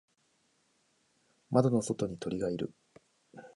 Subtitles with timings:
[1.51, 2.73] 窓の外に鳥がいる。